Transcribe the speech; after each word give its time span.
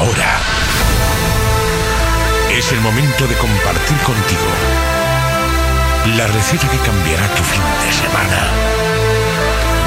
Ahora 0.00 0.40
es 2.56 2.72
el 2.72 2.80
momento 2.80 3.26
de 3.26 3.36
compartir 3.36 3.98
contigo 3.98 4.48
la 6.16 6.26
receta 6.26 6.66
que 6.70 6.78
cambiará 6.78 7.28
tu 7.34 7.42
fin 7.42 7.60
de 7.84 7.92
semana. 7.92 8.48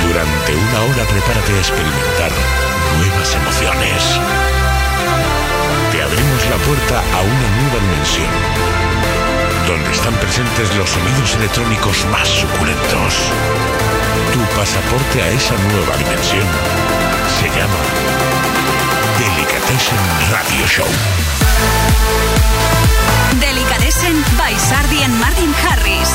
Durante 0.05 0.54
una 0.54 0.81
hora 0.86 1.10
prepárate 1.10 1.54
a 1.54 1.57
experimentar 1.57 2.31
nuevas 2.99 3.34
emociones. 3.34 4.20
Te 5.92 6.04
abrimos 6.04 6.42
la 6.46 6.58
puerta 6.62 7.00
a 7.00 7.22
una 7.34 7.48
nueva 7.58 7.80
dimensión, 7.82 8.30
donde 9.66 9.90
están 9.90 10.14
presentes 10.22 10.76
los 10.76 10.92
sonidos 10.92 11.34
electrónicos 11.38 12.06
más 12.12 12.30
suculentos. 12.30 13.34
Tu 14.32 14.40
pasaporte 14.56 15.24
a 15.24 15.30
esa 15.30 15.56
nueva 15.74 15.98
dimensión 15.98 16.45
se 17.41 17.50
llama 17.50 17.82
Delicatessen 19.20 19.98
Radio 20.32 20.66
Show. 20.66 20.88
Delicatessen 23.40 24.23
by 24.38 24.58
Sardi 24.58 25.04
and 25.04 25.13
Martin 25.20 25.54
Harris. 25.54 26.09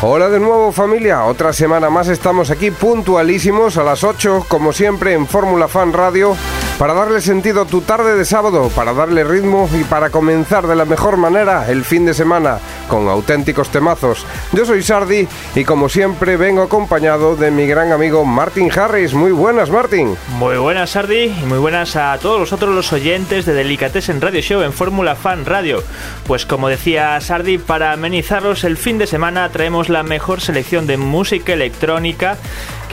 Hola 0.00 0.28
de 0.28 0.38
nuevo 0.38 0.70
familia, 0.72 1.24
otra 1.24 1.52
semana 1.52 1.88
más 1.88 2.08
estamos 2.08 2.50
aquí 2.50 2.70
puntualísimos 2.70 3.78
a 3.78 3.84
las 3.84 4.04
8, 4.04 4.44
como 4.48 4.72
siempre 4.72 5.14
en 5.14 5.26
Fórmula 5.26 5.66
Fan 5.66 5.92
Radio, 5.92 6.36
para 6.78 6.92
darle 6.94 7.20
sentido 7.20 7.62
a 7.62 7.66
tu 7.66 7.82
tarde 7.82 8.16
de 8.16 8.24
sábado, 8.24 8.70
para 8.74 8.92
darle 8.92 9.22
ritmo 9.22 9.68
y 9.72 9.84
para 9.84 10.10
comenzar 10.10 10.66
de 10.66 10.74
la 10.74 10.84
mejor 10.84 11.16
manera 11.16 11.70
el 11.70 11.84
fin 11.84 12.04
de 12.04 12.14
semana 12.14 12.58
con 12.88 13.08
auténticos 13.08 13.70
temazos. 13.70 14.26
Yo 14.52 14.66
soy 14.66 14.82
Sardi 14.82 15.28
y 15.54 15.64
como 15.64 15.88
siempre 15.88 16.36
vengo 16.36 16.62
acompañado 16.62 17.36
de 17.36 17.50
mi 17.50 17.66
gran 17.66 17.92
amigo 17.92 18.24
Martin 18.24 18.70
Harris. 18.76 19.14
Muy 19.14 19.30
buenas 19.32 19.70
Martin. 19.70 20.16
Muy 20.38 20.56
buenas 20.56 20.90
Sardi 20.90 21.24
y 21.24 21.44
muy 21.46 21.58
buenas 21.58 21.96
a 21.96 22.18
todos 22.18 22.40
los 22.40 22.52
otros 22.52 22.74
los 22.74 22.92
oyentes 22.92 23.46
de 23.46 23.54
Delicatessen 23.54 24.20
Radio 24.20 24.40
Show 24.40 24.62
en 24.62 24.72
Fórmula 24.72 25.14
Fan 25.14 25.46
Radio. 25.46 25.82
Pues 26.26 26.44
como 26.44 26.68
decía 26.68 27.20
Sardi, 27.20 27.58
para 27.58 27.92
amenizarlos 27.92 28.64
el 28.64 28.76
fin 28.76 28.98
de 28.98 29.06
semana 29.06 29.48
traemos 29.50 29.88
la 29.88 30.02
mejor 30.02 30.40
selección 30.40 30.86
de 30.86 30.96
música 30.96 31.52
electrónica 31.52 32.36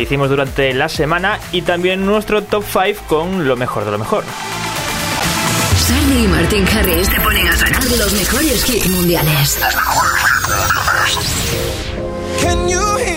que 0.02 0.06
hicimos 0.06 0.32
durante 0.32 0.74
la 0.74 0.90
semana 0.90 1.40
y 1.52 1.62
también 1.62 2.08
nuestro 2.08 2.42
top 2.42 2.64
5 2.64 3.04
con 3.08 3.48
lo 3.48 3.56
mejor 3.56 3.86
de 3.86 3.92
lo 3.92 4.00
mejor. 4.00 4.24
Sardi 5.78 6.24
y 6.24 6.28
Martin 6.28 6.66
Harris 6.68 7.08
te 7.08 7.22
ponen 7.22 7.48
a 7.48 7.56
sonar 7.56 7.84
los 7.84 8.12
mejores 8.14 8.68
hits 8.68 8.90
mundiales. 8.90 9.60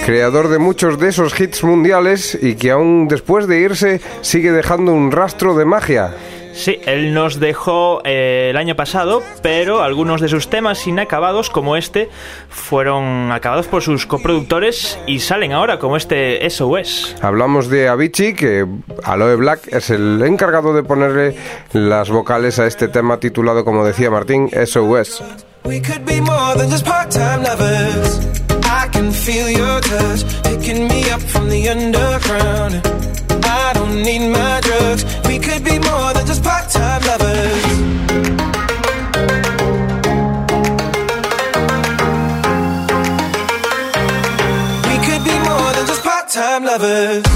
Creador 0.05 0.49
de 0.49 0.59
muchos 0.59 0.99
de 0.99 1.09
esos 1.09 1.41
hits 1.41 1.65
mundiales 1.65 2.39
y 2.39 2.55
que 2.57 2.73
aún 2.73 3.09
después 3.09 3.47
de 3.47 3.61
irse 3.61 4.03
sigue 4.21 4.53
dejando 4.53 4.93
un 4.93 5.11
rastro 5.11 5.57
de 5.57 5.65
magia. 5.65 6.15
Sí, 6.55 6.78
él 6.86 7.12
nos 7.12 7.41
dejó 7.41 8.00
eh, 8.05 8.48
el 8.50 8.56
año 8.56 8.77
pasado, 8.77 9.22
pero 9.42 9.83
algunos 9.83 10.20
de 10.20 10.28
sus 10.28 10.48
temas 10.48 10.86
inacabados, 10.86 11.50
como 11.50 11.77
este, 11.77 12.08
fueron 12.48 13.33
acabados 13.33 13.66
por 13.66 13.83
sus 13.83 14.06
coproductores 14.06 14.98
y 15.06 15.19
salen 15.19 15.52
ahora, 15.52 15.78
como 15.80 15.97
este 15.97 16.48
SOS. 16.48 17.16
Hablamos 17.20 17.69
de 17.69 17.88
Avicii, 17.88 18.34
que 18.34 18.66
Aloe 19.02 19.36
Black 19.36 19.66
es 19.66 19.91
el 19.91 20.22
encargado 20.22 20.72
de 20.75 20.84
ponerle 20.84 21.36
las 21.72 22.08
vocales 22.08 22.58
a 22.60 22.66
este 22.66 22.86
tema 22.88 23.19
titulado, 23.19 23.64
como 23.64 23.84
decía 23.84 24.10
Martín, 24.10 24.48
SOS. 24.50 25.22
We 25.64 25.80
could 25.80 26.05
be 26.05 26.20
more 26.20 26.55
than 26.56 26.70
just 26.70 26.84
part-time 26.84 27.42
lovers. 27.42 28.20
I 28.64 28.86
can 28.92 29.12
feel 29.12 29.50
your 29.50 29.80
touch 29.80 30.25
picking 30.42 30.88
me 30.88 31.10
up 31.10 31.20
from 31.22 31.48
the 31.48 31.69
underground. 31.69 32.82
I 33.44 33.72
don't 33.72 34.02
need 34.02 34.30
my 34.30 34.60
drugs. 34.60 35.05
Lovers. 46.79 47.34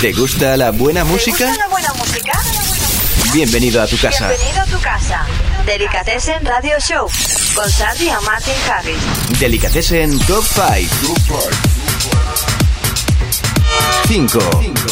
¿Te 0.00 0.12
gusta 0.14 0.56
la 0.56 0.72
buena 0.72 1.04
música? 1.04 1.48
la 1.56 1.68
buena 1.68 1.92
música? 1.92 2.32
Bienvenido 3.32 3.80
a 3.80 3.86
tu 3.86 3.96
casa. 3.96 4.30
Bienvenido 4.30 4.62
a 4.62 4.66
tu 4.66 4.80
casa. 4.80 5.24
Delicatessen 5.66 6.44
Radio 6.44 6.76
Show 6.80 7.08
con 7.54 7.70
Sardi 7.70 8.08
y 8.08 8.24
Martin 8.26 8.54
Harris. 8.68 9.38
Delicatessen 9.38 10.18
Top 10.26 10.44
5. 10.44 11.38
5. 14.08 14.89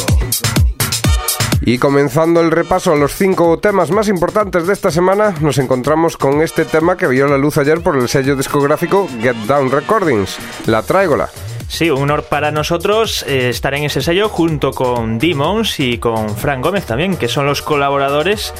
Y 1.68 1.76
comenzando 1.76 2.40
el 2.40 2.50
repaso 2.50 2.94
a 2.94 2.96
los 2.96 3.14
cinco 3.14 3.58
temas 3.58 3.90
más 3.90 4.08
importantes 4.08 4.66
de 4.66 4.72
esta 4.72 4.90
semana, 4.90 5.34
nos 5.42 5.58
encontramos 5.58 6.16
con 6.16 6.40
este 6.40 6.64
tema 6.64 6.96
que 6.96 7.06
vio 7.06 7.26
la 7.28 7.36
luz 7.36 7.58
ayer 7.58 7.82
por 7.82 7.98
el 7.98 8.08
sello 8.08 8.36
discográfico 8.36 9.06
Get 9.20 9.36
Down 9.46 9.70
Recordings, 9.70 10.38
La 10.64 10.82
Tráigola. 10.82 11.28
Sí, 11.68 11.90
un 11.90 12.04
honor 12.04 12.22
para 12.22 12.50
nosotros 12.52 13.22
eh, 13.28 13.50
estar 13.50 13.74
en 13.74 13.84
ese 13.84 14.00
sello 14.00 14.30
junto 14.30 14.70
con 14.70 15.18
Demons 15.18 15.78
y 15.78 15.98
con 15.98 16.34
Frank 16.34 16.64
Gómez 16.64 16.86
también, 16.86 17.18
que 17.18 17.28
son 17.28 17.44
los 17.44 17.60
colaboradores 17.60 18.54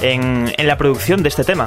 en, 0.00 0.54
en 0.56 0.66
la 0.68 0.78
producción 0.78 1.24
de 1.24 1.30
este 1.30 1.42
tema. 1.42 1.64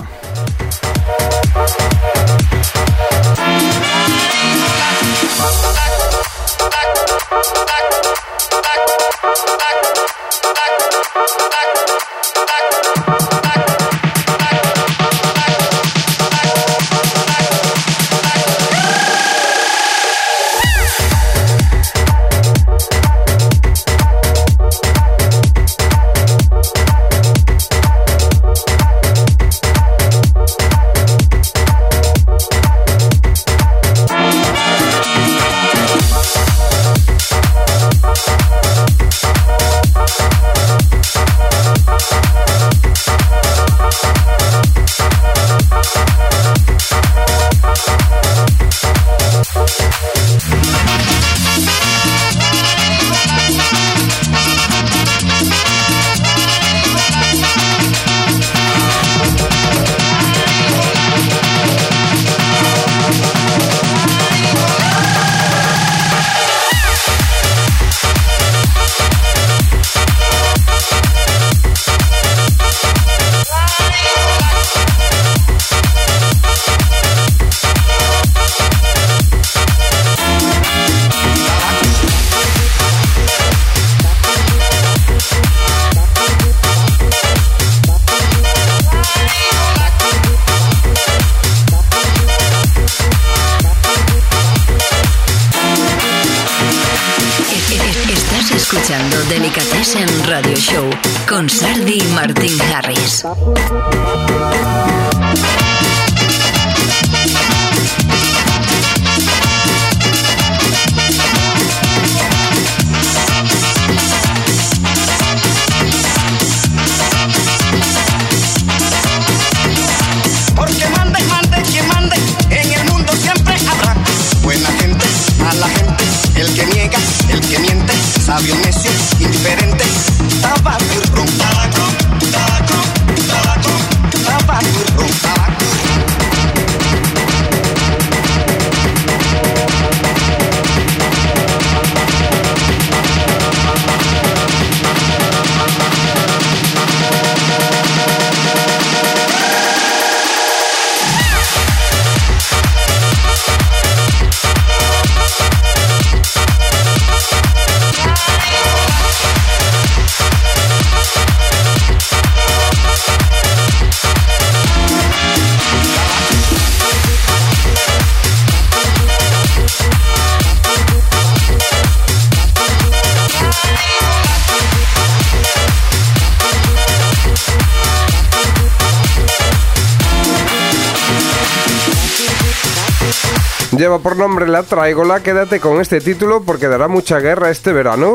Lleva 183.77 183.99
por 183.99 184.15
nombre 184.15 184.47
La 184.47 184.63
Tráigola, 184.63 185.21
quédate 185.21 185.59
con 185.59 185.81
este 185.81 185.99
título 185.99 186.43
porque 186.43 186.69
dará 186.69 186.87
mucha 186.87 187.19
guerra 187.19 187.49
este 187.49 187.73
verano. 187.73 188.13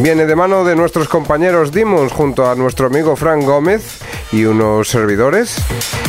Viene 0.00 0.26
de 0.26 0.36
mano 0.36 0.64
de 0.64 0.76
nuestros 0.76 1.08
compañeros 1.08 1.72
Demons 1.72 2.12
junto 2.12 2.50
a 2.50 2.54
nuestro 2.54 2.88
amigo 2.88 3.16
Frank 3.16 3.42
Gómez 3.42 4.00
y 4.32 4.44
unos 4.44 4.88
servidores. 4.88 5.56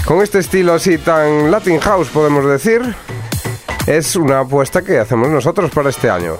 Con 0.03 0.21
este 0.21 0.39
estilo 0.39 0.73
así 0.73 0.97
tan 0.97 1.49
Latin 1.49 1.79
House 1.79 2.09
podemos 2.09 2.45
decir, 2.45 2.81
es 3.87 4.17
una 4.17 4.41
apuesta 4.41 4.81
que 4.81 4.99
hacemos 4.99 5.29
nosotros 5.29 5.71
para 5.71 5.89
este 5.89 6.09
año. 6.09 6.37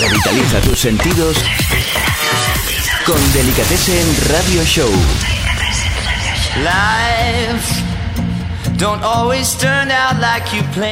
Revitaliza 0.00 0.60
tus 0.60 0.78
sentidos 0.78 1.36
con 3.04 3.32
Delicatessen 3.32 4.30
Radio 4.30 4.62
Show. 4.62 4.90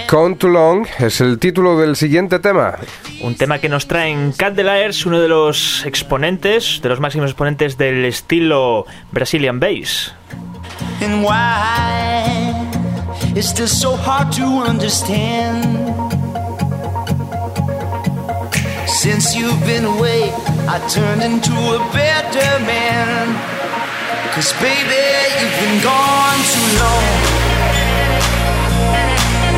Count 0.09 0.39
Too 0.39 0.49
Long 0.49 0.87
es 0.99 1.21
el 1.21 1.39
título 1.39 1.79
del 1.79 1.97
siguiente 1.97 2.39
tema. 2.39 2.75
Un 3.23 3.35
tema 3.35 3.59
que 3.59 3.69
nos 3.69 3.87
traen 3.87 4.33
Candeliers, 4.33 5.07
uno 5.07 5.21
de 5.21 5.29
los 5.29 5.85
exponentes, 5.87 6.81
de 6.83 6.89
los 6.91 7.01
máximos 7.01 7.31
exponentes 7.31 7.79
del 7.79 8.05
estilo 8.05 8.85
Brazilian 9.11 9.59
Bass. 9.59 10.15
And 11.01 11.25
why 11.25 12.55
it's 13.35 13.49
still 13.49 13.69
so 13.69 13.97
hard 13.97 14.33
to 14.37 14.45
understand. 14.45 15.65
Since 18.87 19.35
you've 19.35 19.65
been 19.65 19.85
away, 19.85 20.31
I 20.69 20.79
turned 20.89 21.23
into 21.23 21.53
a 21.53 21.79
better 21.93 22.59
man. 22.65 23.58
Cause 24.39 24.53
baby, 24.63 25.03
you've 25.41 25.59
been 25.59 25.83
gone 25.83 26.41
too 26.53 26.69
long. 26.79 27.07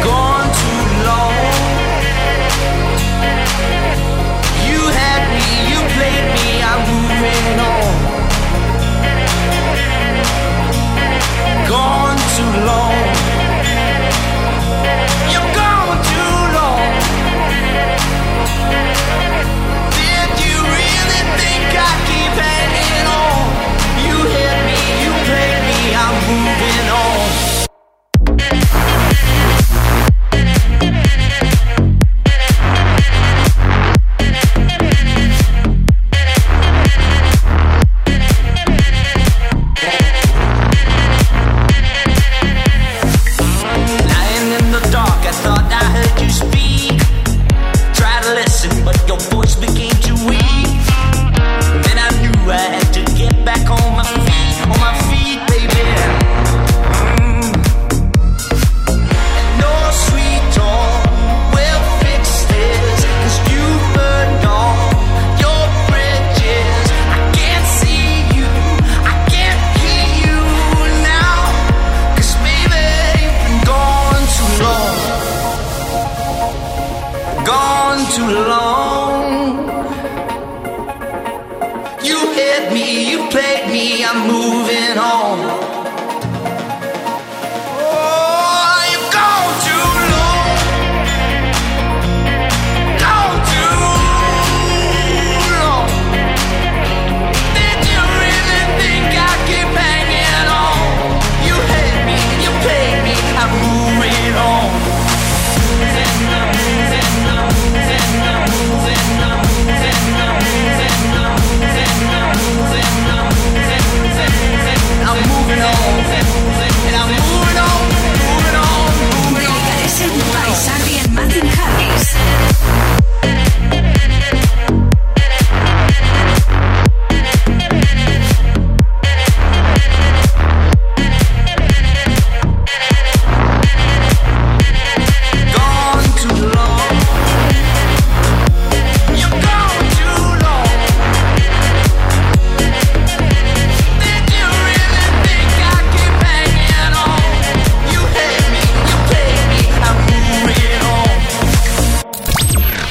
Gone 0.08 0.49
too 0.60 0.84
long. 1.04 1.37
You 4.64 4.80
had 5.00 5.22
me, 5.37 5.49
you 5.68 5.78
played 5.96 6.26
me, 6.32 6.49
I'm 6.70 6.80
moving 6.88 7.60
on. 7.60 7.92
Gone 11.68 12.20
too 12.37 12.52
long. 12.64 13.00
You're 15.32 15.52
gone 15.60 16.00
too 16.08 16.37
long. 16.56 16.88
Did 20.00 20.30
you 20.40 20.56
really 20.72 21.22
think 21.37 21.68
I 21.76 22.10
moving 26.30 26.88
on. 26.90 27.30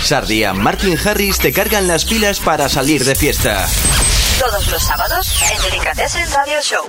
Sardia, 0.09 0.53
Martin 0.55 0.97
Harris 0.97 1.37
te 1.37 1.53
cargan 1.53 1.87
las 1.87 2.03
pilas 2.03 2.39
para 2.39 2.67
salir 2.67 3.03
de 3.03 3.13
fiesta. 3.13 3.67
Todos 4.39 4.71
los 4.71 4.81
sábados 4.81 5.39
en 5.51 5.61
Delicatessen 5.69 6.27
Radio 6.33 6.59
Show. 6.63 6.83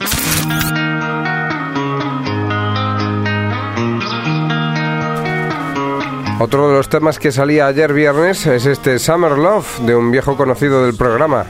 Otro 6.40 6.70
de 6.70 6.76
los 6.78 6.88
temas 6.88 7.18
que 7.18 7.30
salía 7.30 7.66
ayer 7.66 7.92
viernes 7.92 8.46
es 8.46 8.64
este 8.64 8.98
Summer 8.98 9.32
Love 9.32 9.80
de 9.80 9.94
un 9.94 10.10
viejo 10.10 10.38
conocido 10.38 10.86
del 10.86 10.96
programa. 10.96 11.44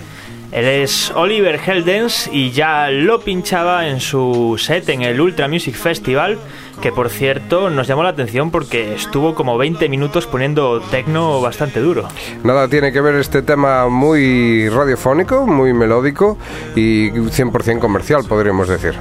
Él 0.50 0.64
es 0.64 1.12
Oliver 1.12 1.60
Heldens 1.64 2.28
y 2.32 2.50
ya 2.50 2.90
lo 2.90 3.20
pinchaba 3.20 3.86
en 3.86 4.00
su 4.00 4.56
set 4.58 4.88
en 4.88 5.02
el 5.02 5.20
Ultra 5.20 5.46
Music 5.46 5.76
Festival, 5.76 6.38
que 6.80 6.92
por 6.92 7.10
cierto 7.10 7.70
nos 7.70 7.86
llamó 7.86 8.02
la 8.02 8.10
atención 8.10 8.50
porque 8.50 8.94
estuvo 8.94 9.34
como 9.34 9.58
20 9.58 9.88
minutos 9.88 10.26
poniendo 10.26 10.80
tecno 10.80 11.40
bastante 11.40 11.80
duro. 11.80 12.08
Nada 12.42 12.68
tiene 12.68 12.92
que 12.92 13.00
ver 13.00 13.16
este 13.16 13.42
tema 13.42 13.88
muy 13.88 14.68
radiofónico, 14.68 15.46
muy 15.46 15.72
melódico 15.72 16.38
y 16.74 17.10
100% 17.10 17.78
comercial, 17.78 18.24
podríamos 18.28 18.68
decir. 18.68 18.94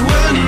We 0.00 0.43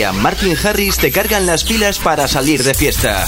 Martin 0.00 0.56
Harris 0.56 0.96
te 0.96 1.12
cargan 1.12 1.44
las 1.44 1.64
pilas 1.64 1.98
para 1.98 2.26
salir 2.26 2.62
de 2.62 2.72
fiesta. 2.72 3.26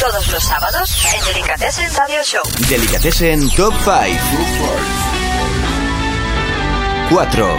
Todos 0.00 0.32
los 0.32 0.42
sábados 0.42 1.06
en 1.14 1.24
Delicatessen 1.32 1.88
Radio 1.96 2.20
Show. 2.24 2.42
Delicatessen 2.68 3.48
Top 3.50 3.72
5. 3.84 3.94
4. 7.10 7.58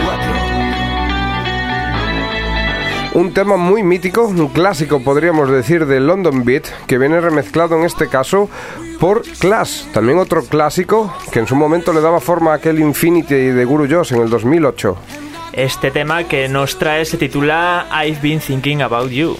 Un 3.13 3.33
tema 3.33 3.55
muy 3.55 3.83
mítico, 3.83 4.25
un 4.25 4.49
clásico 4.49 5.01
podríamos 5.01 5.49
decir 5.49 5.85
de 5.85 6.01
London 6.01 6.43
Beat, 6.43 6.65
que 6.87 6.97
viene 6.97 7.21
remezclado 7.21 7.77
en 7.77 7.85
este 7.85 8.09
caso 8.09 8.49
por 8.99 9.21
Clash, 9.21 9.85
también 9.93 10.19
otro 10.19 10.43
clásico 10.43 11.15
que 11.31 11.39
en 11.39 11.47
su 11.47 11.55
momento 11.55 11.93
le 11.93 12.01
daba 12.01 12.19
forma 12.19 12.51
a 12.51 12.55
aquel 12.55 12.79
Infinity 12.79 13.33
de 13.33 13.63
Guru 13.63 13.87
Joss 13.89 14.11
en 14.11 14.21
el 14.21 14.29
2008. 14.29 14.97
Este 15.55 15.89
tema 15.89 16.25
que 16.25 16.49
nos 16.49 16.77
trae 16.77 17.05
se 17.05 17.17
titula 17.17 17.87
I've 17.89 18.19
Been 18.21 18.41
Thinking 18.41 18.81
About 18.81 19.09
You. 19.09 19.37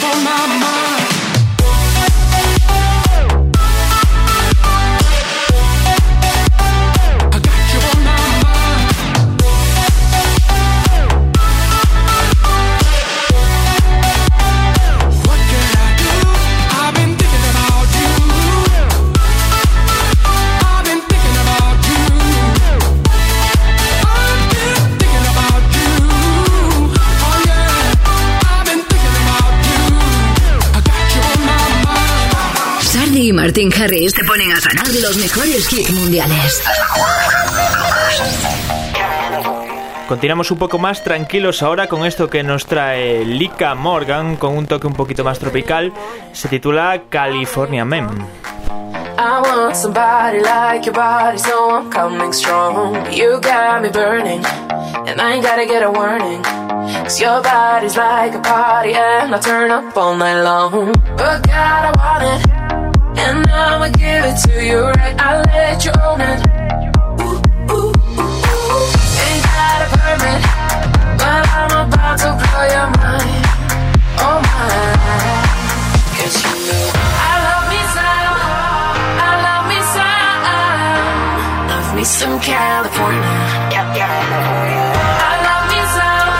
you 0.00 0.08
on 0.08 0.24
my 0.24 0.46
mind. 0.60 0.85
Martin 33.56 33.82
Harris 33.82 34.12
te 34.12 34.22
ponen 34.22 34.52
a 34.52 34.60
sonar 34.60 34.86
los 34.86 35.16
mejores 35.16 35.72
hits 35.72 35.90
mundiales. 35.90 36.62
Continuamos 40.06 40.50
un 40.50 40.58
poco 40.58 40.78
más 40.78 41.02
tranquilos 41.02 41.62
ahora 41.62 41.86
con 41.86 42.04
esto 42.04 42.28
que 42.28 42.42
nos 42.42 42.66
trae 42.66 43.24
Lika 43.24 43.74
Morgan 43.74 44.36
con 44.36 44.58
un 44.58 44.66
toque 44.66 44.86
un 44.86 44.92
poquito 44.92 45.24
más 45.24 45.38
tropical. 45.38 45.94
Se 46.34 46.48
titula 46.48 47.04
California 47.08 47.86
Men. 47.86 48.06
I 49.16 49.40
want 49.40 49.74
somebody 49.74 50.40
like 50.42 50.84
your 50.84 50.92
body, 50.94 51.38
so 51.38 51.70
I'm 51.70 51.90
coming 51.90 52.34
strong. 52.34 53.10
You 53.10 53.40
got 53.40 53.80
me 53.80 53.88
burning, 53.88 54.44
and 55.06 55.18
I 55.18 55.32
ain't 55.32 55.42
gotta 55.42 55.64
get 55.64 55.82
a 55.82 55.90
warning. 55.90 56.42
Cause 56.42 57.18
your 57.18 57.40
body's 57.40 57.96
like 57.96 58.34
a 58.34 58.42
party, 58.42 58.92
and 58.92 59.34
I 59.34 59.38
turn 59.40 59.70
up 59.70 59.96
all 59.96 60.14
night 60.14 60.42
long. 60.42 60.92
But 61.16 61.46
God, 61.46 61.86
I 61.86 61.92
want 61.96 62.44
it. 62.44 62.55
And 63.18 63.46
I'ma 63.48 63.88
give 63.96 64.24
it 64.30 64.36
to 64.44 64.54
you 64.64 64.80
right. 64.98 65.16
I'll 65.18 65.42
let 65.42 65.84
you 65.84 65.92
own 66.06 66.20
it. 66.20 66.40
Ooh, 67.22 67.40
ooh, 67.72 67.92
ooh, 68.20 68.84
Ain't 69.24 69.42
got 69.46 69.78
a 69.82 69.88
permit, 69.96 70.40
but 71.20 71.42
I'm 71.58 71.72
about 71.88 72.16
to 72.22 72.30
blow 72.40 72.66
your 72.76 72.88
mind. 73.00 73.44
Oh 74.20 74.38
my. 74.46 75.16
Cause 76.16 76.36
you 76.44 76.52
know 76.66 76.86
I 76.92 77.32
love 77.46 77.64
me 77.72 77.80
some. 77.96 78.36
I 79.26 79.32
love 79.46 79.64
me 79.70 79.78
some. 79.94 80.44
Love 81.70 81.88
me 81.96 82.04
some 82.04 82.36
California. 82.40 83.34
Yep, 83.72 83.86
California. 83.96 84.86
I 85.28 85.34
love 85.48 85.64
me 85.72 85.80
some. 85.96 86.30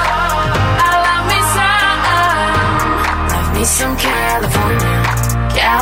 I 0.84 0.92
love 1.06 1.24
me 1.32 1.40
some. 1.56 2.00
Love 3.32 3.50
me 3.56 3.64
some 3.64 3.94
California. 3.96 4.55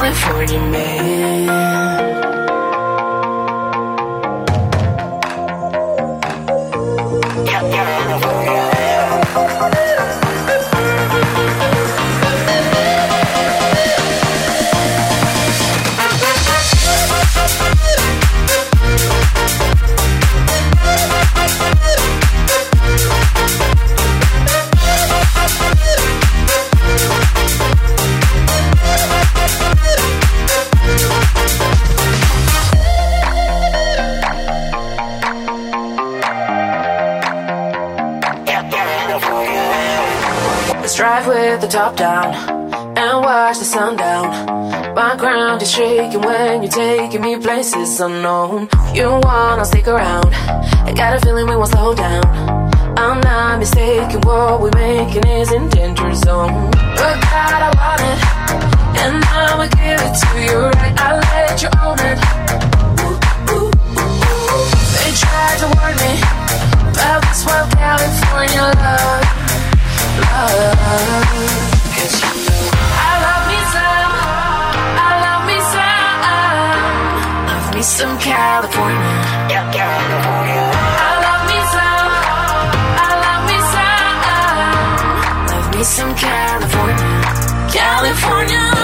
California 0.05 0.61
man. 0.61 1.84
Top 41.75 41.97
down 41.97 42.33
and 42.97 43.25
watch 43.25 43.59
the 43.59 43.65
sun 43.65 43.97
down. 43.97 44.95
My 44.95 45.17
ground 45.17 45.61
is 45.61 45.73
shaking 45.73 46.21
when 46.21 46.63
you're 46.63 46.71
taking 46.71 47.21
me 47.21 47.37
places 47.37 47.99
unknown. 47.99 48.69
You 48.95 49.09
wanna 49.25 49.65
stick 49.65 49.89
around? 49.89 50.33
I 50.89 50.93
got 50.95 51.17
a 51.17 51.21
feeling 51.21 51.49
we 51.49 51.57
won't 51.57 51.73
slow 51.73 51.93
down. 51.93 52.23
I'm 52.97 53.19
not 53.23 53.59
mistaken, 53.59 54.21
what 54.21 54.61
we're 54.61 54.71
making 54.77 55.27
is 55.27 55.51
in 55.51 55.69
danger 55.71 56.15
zone. 56.15 56.71
But 57.01 57.17
God, 57.33 57.61
I 57.67 57.71
want 57.81 58.03
it, 58.11 58.19
and 59.03 59.17
I'ma 59.43 59.67
give 59.75 60.01
it 60.07 60.15
to 60.23 60.31
you 60.47 60.59
right. 60.79 60.95
I'll 61.05 61.19
let 61.19 61.61
you 61.61 61.71
own 61.83 61.99
it. 62.11 62.19
They 64.95 65.11
tried 65.23 65.59
to 65.63 65.67
warn 65.75 65.97
me 66.05 66.13
about 66.95 67.21
this 67.27 67.45
wild 67.45 67.69
California 67.73 68.63
love 68.79 69.64
some, 77.85 78.19
California. 78.19 78.99
California. 79.73 80.65
I 80.99 81.13
love 81.25 81.45
me 81.51 81.59
some, 81.75 82.13
I 83.05 83.11
love 83.25 83.43
me 83.51 83.59
some, 83.75 84.19
love 85.53 85.69
me 85.77 85.85
some 85.85 86.15
California, 86.15 87.09
California 87.71 88.84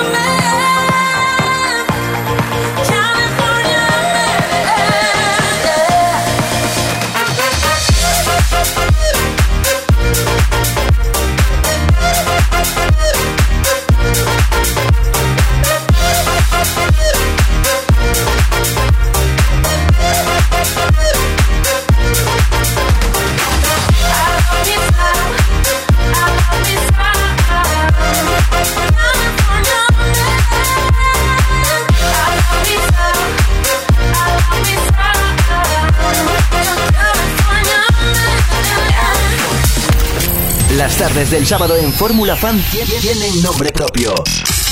Las 40.77 40.97
tardes 40.97 41.33
del 41.33 41.47
sábado 41.47 41.77
en 41.77 41.93
Fórmula 41.93 42.37
Fan 42.37 42.57
tienen 43.01 43.43
nombre 43.43 43.71
propio. 43.73 44.15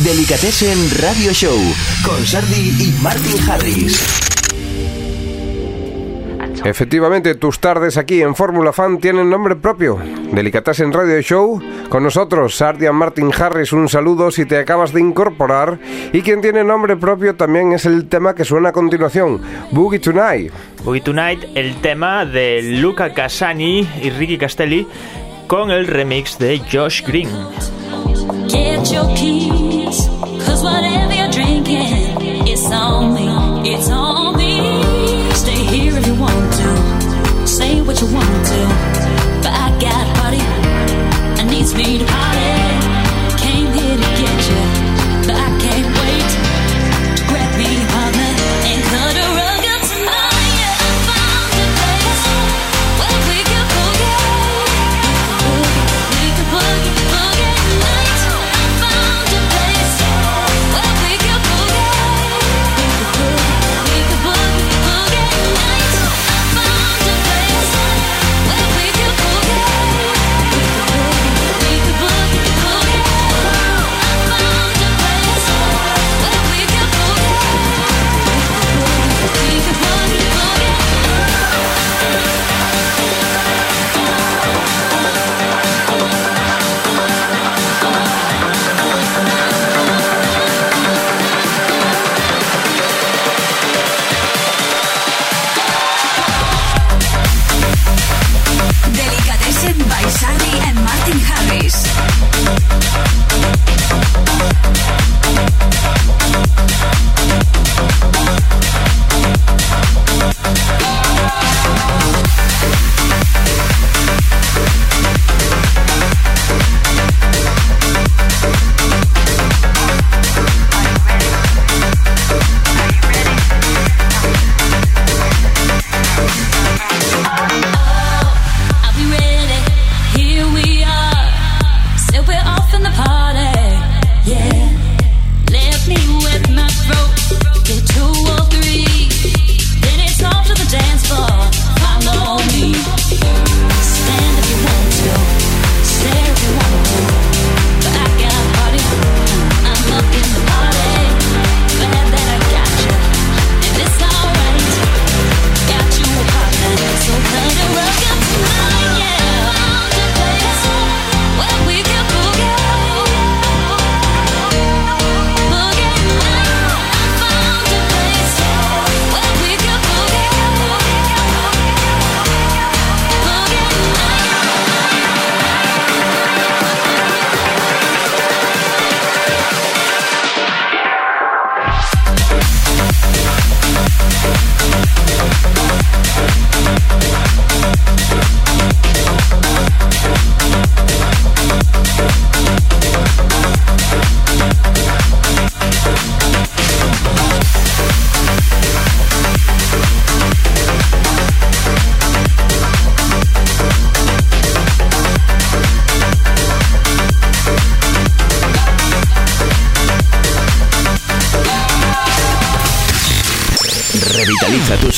Delicatessen 0.04 0.78
Radio 1.02 1.32
Show 1.32 1.58
con 2.06 2.24
Sardi 2.24 2.70
y 2.78 2.94
Martin 3.02 3.50
Harris. 3.50 4.28
Efectivamente, 6.64 7.34
tus 7.34 7.58
tardes 7.58 7.96
aquí 7.96 8.22
en 8.22 8.36
Fórmula 8.36 8.72
Fan 8.72 8.98
tienen 8.98 9.28
nombre 9.28 9.56
propio. 9.56 9.98
en 10.00 10.92
Radio 10.92 11.20
Show. 11.20 11.60
Con 11.88 12.04
nosotros, 12.04 12.56
Sardian 12.56 12.94
Martin 12.94 13.32
Harris, 13.36 13.72
un 13.72 13.88
saludo 13.88 14.30
si 14.30 14.44
te 14.44 14.58
acabas 14.58 14.92
de 14.92 15.00
incorporar. 15.00 15.80
Y 16.12 16.22
quien 16.22 16.40
tiene 16.40 16.62
nombre 16.62 16.96
propio 16.96 17.34
también 17.34 17.72
es 17.72 17.86
el 17.86 18.08
tema 18.08 18.36
que 18.36 18.44
suena 18.44 18.68
a 18.68 18.72
continuación, 18.72 19.40
Boogie 19.72 19.98
Tonight. 19.98 20.52
Boogie 20.84 21.00
Tonight, 21.00 21.44
el 21.56 21.80
tema 21.80 22.24
de 22.24 22.62
Luca 22.62 23.12
Casani 23.12 23.88
y 24.00 24.10
Ricky 24.10 24.38
Castelli 24.38 24.86
con 25.48 25.70
el 25.70 25.86
remix 25.86 26.38
de 26.38 26.60
Josh 26.70 27.02
Green. 27.02 27.30
Get 28.48 28.92
your 28.92 29.08
keys, 29.16 30.06
cause 30.44 30.62
whatever 30.62 31.14
you're 31.14 31.30
drinking, 31.30 32.46
it's 32.46 32.70
on 32.70 33.14
me, 33.14 33.72
it's 33.72 33.88
on 33.88 34.36
me. 34.36 35.32
Stay 35.32 35.64
here 35.72 35.96
if 35.96 36.06
you 36.06 36.14
want 36.16 36.52
to, 36.52 37.46
say 37.46 37.80
what 37.80 37.98
you 38.00 38.08
want 38.12 38.46
to. 38.46 38.60
But 39.42 39.54
I 39.54 39.70
got 39.80 40.06
a 40.06 40.20
party, 40.20 40.42
I 41.40 41.44
need 41.48 41.66
me 41.74 41.98
to 41.98 42.04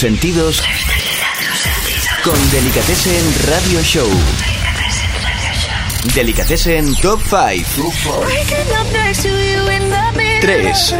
sentidos 0.00 0.62
con 2.24 2.50
Delicatessen 2.50 3.22
Radio 3.50 3.82
Show. 3.82 4.08
Delicatessen 6.14 6.94
Top 7.02 7.20
5. 7.20 7.92
3. 10.40 10.94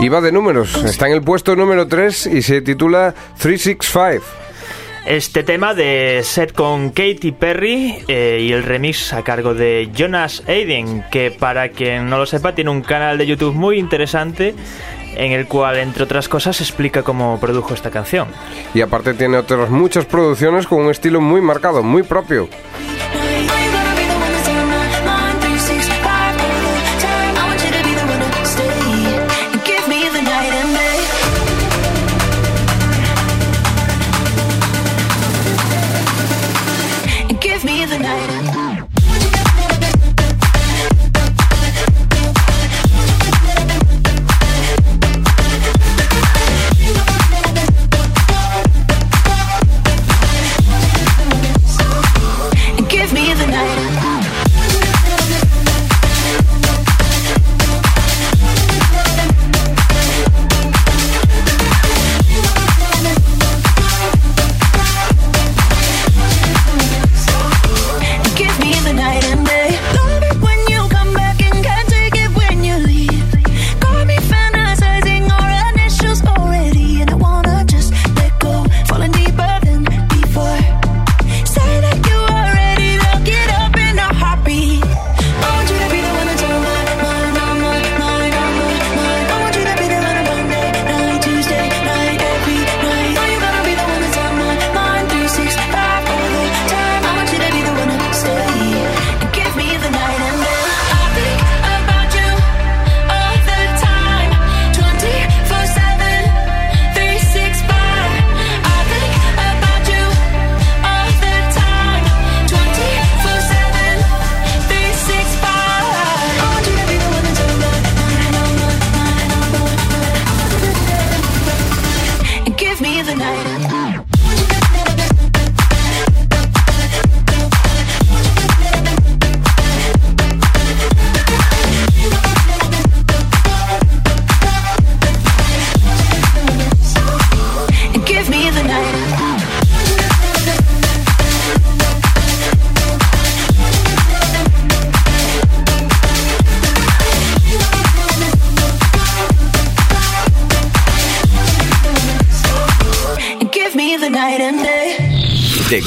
Y 0.00 0.08
va 0.08 0.20
de 0.20 0.30
números. 0.30 0.76
Está 0.84 1.08
en 1.08 1.14
el 1.14 1.22
puesto 1.22 1.56
número 1.56 1.88
3 1.88 2.26
y 2.26 2.42
se 2.42 2.60
titula 2.60 3.12
365. 3.36 4.39
Este 5.10 5.42
tema 5.42 5.74
de 5.74 6.20
set 6.22 6.52
con 6.52 6.90
Katy 6.90 7.32
Perry 7.32 8.04
eh, 8.06 8.38
y 8.42 8.52
el 8.52 8.62
remix 8.62 9.12
a 9.12 9.24
cargo 9.24 9.54
de 9.54 9.90
Jonas 9.92 10.44
Aiden, 10.46 11.04
que 11.10 11.32
para 11.32 11.70
quien 11.70 12.08
no 12.08 12.16
lo 12.16 12.26
sepa 12.26 12.54
tiene 12.54 12.70
un 12.70 12.82
canal 12.82 13.18
de 13.18 13.26
YouTube 13.26 13.52
muy 13.52 13.80
interesante 13.80 14.54
en 15.16 15.32
el 15.32 15.48
cual, 15.48 15.78
entre 15.78 16.04
otras 16.04 16.28
cosas, 16.28 16.60
explica 16.60 17.02
cómo 17.02 17.40
produjo 17.40 17.74
esta 17.74 17.90
canción. 17.90 18.28
Y 18.72 18.82
aparte 18.82 19.14
tiene 19.14 19.36
otras 19.38 19.68
muchas 19.68 20.04
producciones 20.04 20.68
con 20.68 20.82
un 20.82 20.92
estilo 20.92 21.20
muy 21.20 21.40
marcado, 21.40 21.82
muy 21.82 22.04
propio. 22.04 22.48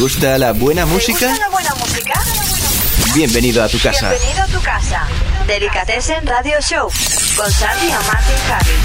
Gusta 0.04 0.38
la 0.38 0.52
buena 0.52 0.86
música? 0.86 1.18
¿Te 1.18 1.28
gusta 1.28 1.46
la 1.46 1.50
buena 1.50 1.74
música? 1.76 2.14
Bienvenido 3.16 3.64
a 3.64 3.70
tu 3.70 3.80
casa. 3.80 4.10
Bienvenido 4.10 4.44
a 4.44 4.48
tu 4.48 4.60
casa. 4.60 5.08
Delicatessen 5.48 6.28
Radio 6.28 6.60
Show 6.60 6.90
con 7.38 7.50
Sandy 7.50 7.88
y 7.88 7.92
Martin 7.92 8.36
Harris. 8.52 8.76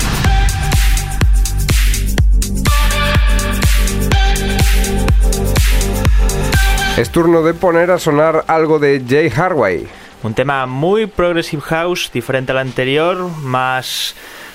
Es 6.96 7.10
turno 7.10 7.42
de 7.42 7.52
poner 7.52 7.90
a 7.90 7.98
sonar 7.98 8.44
algo 8.46 8.78
de 8.78 9.02
Jay 9.04 9.28
Harway. 9.28 9.88
Un 10.22 10.34
tema 10.34 10.66
muy 10.66 11.08
progressive 11.08 11.62
house, 11.62 12.12
diferente 12.12 12.52
al 12.52 12.58
anterior, 12.58 13.28
más 13.38 14.14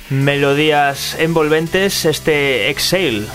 melodías 0.10 1.18
envolventes, 1.20 2.06
este 2.06 2.70
Exhale. 2.70 3.28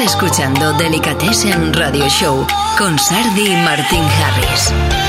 Escuchando 0.00 0.72
Delicatessen 0.74 1.74
Radio 1.74 2.08
Show 2.08 2.46
con 2.76 2.98
Sardi 2.98 3.48
y 3.48 3.56
Martín 3.56 4.02
Harris. 4.02 5.07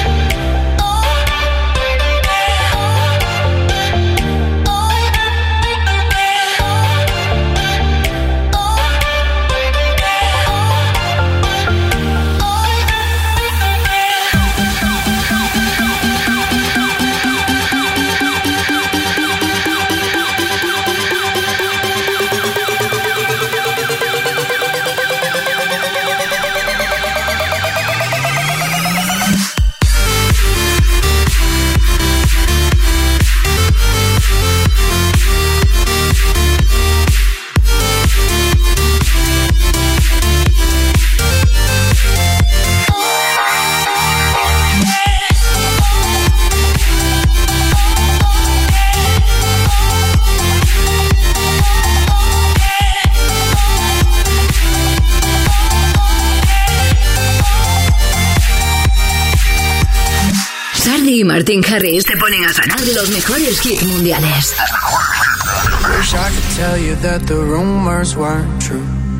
Y 61.19 61.23
Martin 61.25 61.62
Harris 61.65 62.05
te 62.05 62.15
ponen 62.15 62.45
a 62.45 62.53
sonar 62.53 62.79
los 62.95 63.10
mejores 63.10 63.65
hits 63.65 63.84
mundiales. 63.84 64.55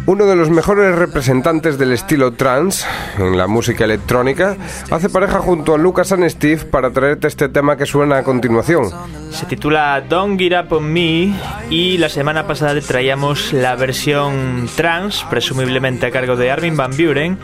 Uno 0.05 0.25
de 0.25 0.35
los 0.38 0.49
mejores 0.49 0.95
representantes 0.95 1.77
del 1.77 1.91
estilo 1.91 2.31
trance 2.31 2.85
en 3.17 3.38
la 3.38 3.47
música 3.47 3.83
electrónica 3.83 4.55
hace 4.89 5.09
pareja 5.09 5.39
junto 5.39 5.75
a 5.75 5.77
Lucas 5.77 6.13
and 6.13 6.29
Steve 6.29 6.63
para 6.63 6.91
traerte 6.91 7.27
este 7.27 7.49
tema 7.49 7.75
que 7.75 7.85
suena 7.85 8.19
a 8.19 8.23
continuación. 8.23 8.89
Se 9.31 9.45
titula 9.45 9.99
Don't 10.07 10.39
Get 10.39 10.53
Up 10.57 10.77
on 10.77 10.93
Me 10.93 11.33
y 11.69 11.97
la 11.97 12.07
semana 12.07 12.47
pasada 12.47 12.79
traíamos 12.79 13.51
la 13.51 13.75
versión 13.75 14.69
trance, 14.73 15.25
presumiblemente 15.29 16.05
a 16.05 16.12
cargo 16.12 16.38
de 16.38 16.49
Armin 16.49 16.77
Van 16.77 16.91
Buren. 16.95 17.38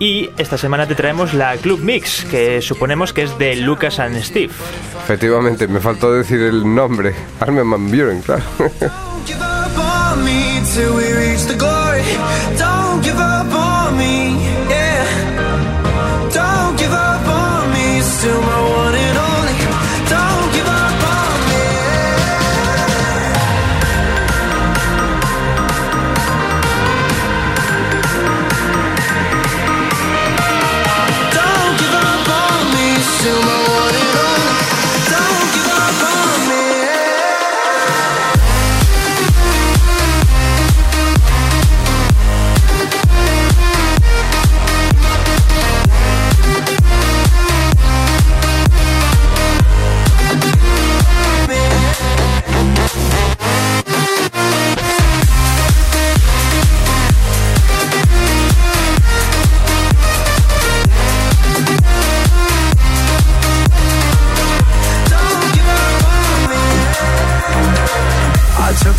Y 0.00 0.30
esta 0.38 0.56
semana 0.56 0.88
te 0.88 0.94
traemos 0.94 1.34
la 1.34 1.58
Club 1.58 1.80
Mix, 1.80 2.24
que 2.24 2.62
suponemos 2.62 3.12
que 3.12 3.22
es 3.24 3.38
de 3.38 3.54
Lucas 3.54 3.98
and 3.98 4.16
Steve. 4.22 4.50
Efectivamente, 5.04 5.68
me 5.68 5.78
faltó 5.78 6.10
decir 6.10 6.40
el 6.40 6.74
nombre. 6.74 7.14
Armin 7.38 7.70
Van 7.70 7.86
Buren, 7.86 8.22
claro. 8.22 8.42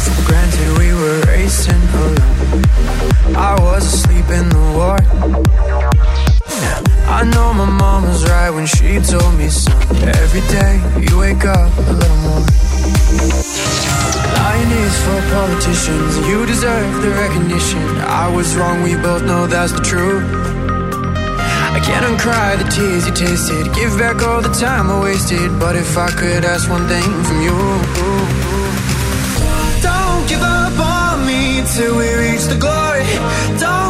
For 0.09 0.25
granted 0.25 0.77
we 0.77 0.93
were 0.93 1.21
racing 1.27 1.81
alone. 2.01 2.65
I 3.35 3.57
was 3.61 3.83
asleep 3.93 4.27
in 4.29 4.49
the 4.49 4.63
war. 4.77 4.97
I 7.19 7.23
know 7.23 7.53
my 7.53 7.69
mom 7.69 8.03
was 8.03 8.23
right 8.29 8.49
when 8.49 8.65
she 8.65 8.99
told 8.99 9.33
me, 9.37 9.49
son. 9.49 9.81
Every 10.23 10.41
day 10.57 10.73
you 11.05 11.19
wake 11.19 11.45
up 11.45 11.71
a 11.77 11.93
little 11.93 12.21
more. 12.25 12.45
Lying 14.37 14.71
is 14.85 14.95
for 15.05 15.19
politicians. 15.35 16.11
You 16.27 16.45
deserve 16.45 17.01
the 17.01 17.11
recognition. 17.23 17.83
I 18.23 18.33
was 18.33 18.55
wrong, 18.55 18.83
we 18.83 18.95
both 18.95 19.23
know 19.23 19.45
that's 19.47 19.73
the 19.73 19.81
truth. 19.81 20.23
I 21.77 21.79
can't 21.79 22.05
uncry 22.05 22.57
the 22.57 22.69
tears 22.69 23.07
you 23.07 23.13
tasted. 23.13 23.73
Give 23.73 23.97
back 23.97 24.21
all 24.23 24.41
the 24.41 24.53
time 24.53 24.89
I 24.89 25.01
wasted. 25.01 25.59
But 25.59 25.75
if 25.75 25.97
I 25.97 26.09
could 26.11 26.43
ask 26.43 26.69
one 26.69 26.87
thing 26.87 27.09
from 27.23 27.41
you, 27.41 27.55
till 31.75 31.95
we 31.95 32.13
reach 32.15 32.43
the 32.45 32.57
glory. 32.59 33.05
Don't 33.59 33.80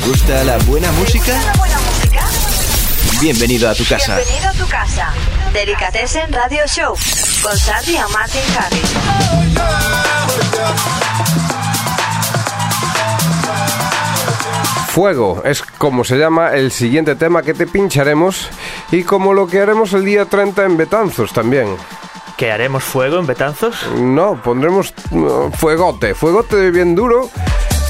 ¿Te 0.00 0.08
gusta 0.08 0.44
la 0.44 0.56
buena 0.58 0.90
música? 0.92 1.38
Bienvenido 3.20 3.68
a 3.68 3.74
tu 3.74 3.84
casa. 3.84 4.16
Bienvenido 4.16 4.48
a 4.48 4.52
tu 4.54 4.66
casa. 4.66 5.12
Delicatessen 5.52 6.32
Radio 6.32 6.66
Show 6.66 6.94
con 7.42 7.56
Sandy 7.56 7.96
y 7.96 8.12
Martin 8.12 8.40
Harris. 8.58 8.90
Fuego 14.88 15.42
es 15.44 15.62
como 15.62 16.04
se 16.04 16.16
llama 16.16 16.54
el 16.54 16.72
siguiente 16.72 17.14
tema 17.14 17.42
que 17.42 17.52
te 17.52 17.66
pincharemos 17.66 18.48
y 18.90 19.04
como 19.04 19.34
lo 19.34 19.46
que 19.46 19.60
haremos 19.60 19.92
el 19.92 20.04
día 20.04 20.24
30 20.24 20.64
en 20.64 20.76
Betanzos 20.76 21.32
también. 21.32 21.76
¿Que 22.38 22.50
haremos 22.50 22.82
fuego 22.84 23.18
en 23.18 23.26
Betanzos? 23.26 23.86
No, 23.96 24.40
pondremos 24.42 24.94
uh, 25.10 25.50
fuegote, 25.52 26.14
fuegote 26.14 26.70
bien 26.70 26.94
duro. 26.94 27.28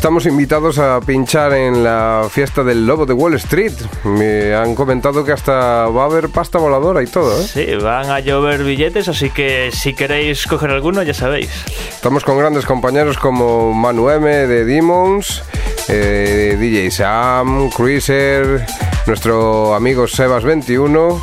Estamos 0.01 0.25
invitados 0.25 0.79
a 0.79 0.99
pinchar 1.03 1.53
en 1.53 1.85
la 1.85 2.27
fiesta 2.31 2.65
del 2.65 2.87
Lobo 2.87 3.05
de 3.05 3.13
Wall 3.13 3.35
Street. 3.35 3.75
Me 4.05 4.55
han 4.55 4.75
comentado 4.75 5.27
que 5.27 5.33
hasta 5.33 5.89
va 5.89 6.05
a 6.05 6.07
haber 6.07 6.31
pasta 6.31 6.57
voladora 6.57 7.03
y 7.03 7.07
todo, 7.07 7.39
¿eh? 7.39 7.45
Sí, 7.47 7.67
van 7.75 8.09
a 8.09 8.19
llover 8.19 8.65
billetes, 8.65 9.09
así 9.09 9.29
que 9.29 9.69
si 9.71 9.93
queréis 9.93 10.47
coger 10.47 10.71
alguno, 10.71 11.03
ya 11.03 11.13
sabéis. 11.13 11.51
Estamos 11.91 12.25
con 12.25 12.39
grandes 12.39 12.65
compañeros 12.65 13.19
como 13.19 13.75
Manu 13.75 14.09
M 14.09 14.27
de 14.27 14.65
Demons, 14.65 15.43
eh, 15.89 16.57
DJ 16.59 16.91
Sam, 16.91 17.69
Cruiser, 17.69 18.65
nuestro 19.07 19.75
amigo 19.75 20.05
Sebas21. 20.05 21.21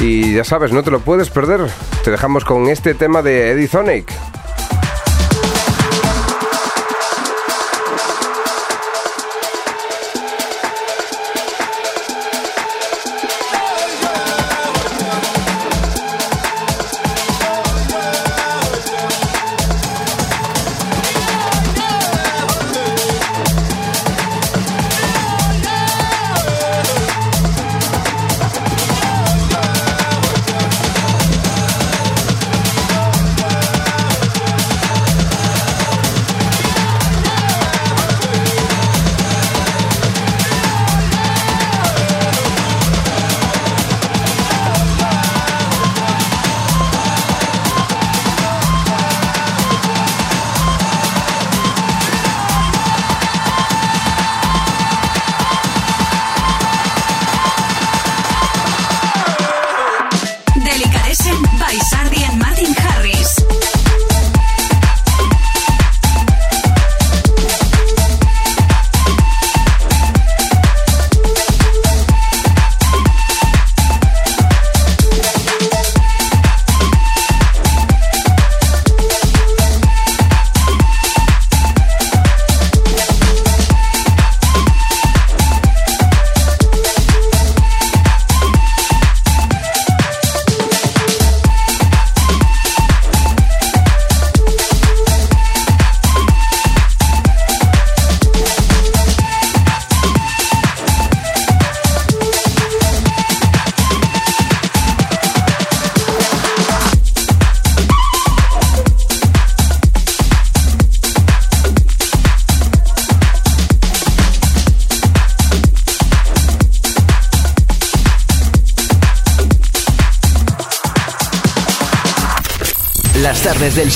Y 0.00 0.32
ya 0.32 0.44
sabes, 0.44 0.72
no 0.72 0.82
te 0.82 0.90
lo 0.90 1.00
puedes 1.00 1.28
perder. 1.28 1.60
Te 2.02 2.10
dejamos 2.10 2.46
con 2.46 2.70
este 2.70 2.94
tema 2.94 3.20
de 3.20 3.50
Eddie 3.50 3.68
Sonic. 3.68 4.10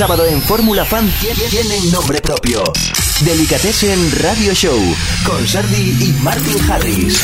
Sábado 0.00 0.24
en 0.24 0.40
Fórmula 0.40 0.86
Fan 0.86 1.12
tienen 1.50 1.92
nombre 1.92 2.22
propio. 2.22 2.64
Delicatessen 3.20 4.10
Radio 4.22 4.54
Show 4.54 4.78
con 5.26 5.46
Sardi 5.46 5.94
y 6.00 6.16
Martin 6.22 6.70
Harris. 6.70 7.22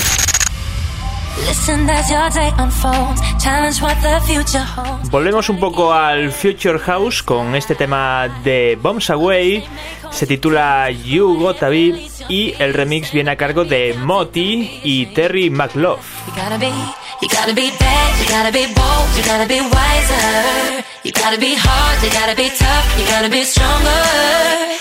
Volvemos 5.10 5.48
un 5.48 5.58
poco 5.58 5.94
al 5.94 6.30
Future 6.30 6.78
House 6.80 7.22
con 7.22 7.54
este 7.54 7.74
tema 7.74 8.28
de 8.44 8.78
Bombs 8.78 9.08
Away. 9.08 9.64
Se 10.10 10.26
titula 10.26 10.90
You 10.90 11.34
Gotta 11.38 11.70
Be 11.70 12.10
y 12.28 12.54
el 12.58 12.74
remix 12.74 13.10
viene 13.10 13.30
a 13.30 13.36
cargo 13.36 13.64
de 13.64 13.94
Moti 13.94 14.82
y 14.84 15.06
Terry 15.14 15.48
McLaughlin. 15.48 16.02
You 16.26 17.28
gotta 17.30 17.54
be 17.54 17.70
bad, 17.80 18.20
you 18.20 18.26
gotta 18.28 18.50
be 18.50 18.66
bold, 18.66 19.16
you 19.16 19.22
gotta 19.24 19.46
be 19.46 19.62
wiser. 19.62 20.85
You 21.26 21.32
gotta 21.32 21.42
be 21.42 21.56
hard, 21.58 22.04
you 22.04 22.10
gotta 22.10 22.36
be 22.36 22.48
tough, 22.50 22.86
you 22.96 23.04
gotta 23.04 23.28
be 23.28 23.42
stronger. 23.42 23.90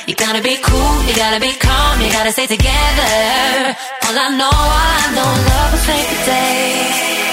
You 0.05 0.13
gotta 0.13 0.43
be 0.43 0.57
cool, 0.61 1.03
you 1.09 1.15
gotta 1.15 1.39
be 1.39 1.53
calm, 1.53 1.99
you 1.99 2.11
gotta 2.11 2.31
stay 2.31 2.45
together. 2.45 3.75
All 4.05 4.13
I 4.13 4.29
know, 4.37 4.45
all 4.45 4.53
I 4.53 5.09
know, 5.15 5.25
love 5.25 5.71
will 5.71 5.79
save 5.79 6.07
the 6.07 6.25
day. 6.29 7.24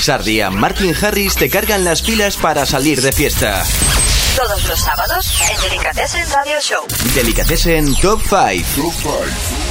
Sardia, 0.00 0.50
Martin 0.50 0.94
Harris 1.00 1.34
te 1.36 1.48
cargan 1.50 1.84
las 1.84 2.02
pilas 2.02 2.36
para 2.36 2.64
salir 2.66 3.00
de 3.02 3.12
fiesta. 3.12 3.62
Todos 4.36 4.66
los 4.68 4.80
sábados 4.80 5.32
en 5.50 5.60
Delicatessen 5.70 6.26
Radio 6.30 6.60
Show. 6.60 6.86
Delicatessen 7.14 7.94
Top 7.96 8.20
5. 8.20 8.38
Top 8.80 8.92
5. 8.92 9.70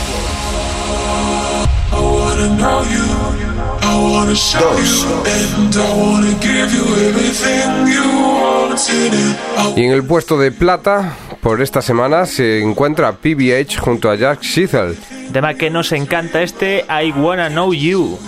Y 9.76 9.84
en 9.84 9.92
el 9.92 10.04
puesto 10.04 10.38
de 10.38 10.52
plata, 10.52 11.16
por 11.42 11.62
esta 11.62 11.82
semana, 11.82 12.26
se 12.26 12.62
encuentra 12.62 13.14
PBH 13.14 13.80
junto 13.80 14.10
a 14.10 14.16
Jack 14.16 14.42
Schissel. 14.42 14.98
Tema 15.34 15.56
que 15.56 15.70
nos 15.70 15.92
encanta 15.92 16.42
este 16.42 16.86
I 16.90 17.12
Wanna 17.12 17.50
Know 17.50 17.74
You. 17.74 18.20